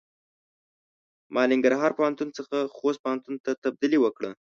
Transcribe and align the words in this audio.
ما 1.33 1.41
له 1.45 1.49
ننګرهار 1.51 1.91
پوهنتون 1.97 2.29
څخه 2.37 2.55
خوست 2.75 2.99
پوهنتون 3.03 3.35
ته 3.43 3.51
تبدیلي 3.63 3.99
وکړۀ. 4.01 4.31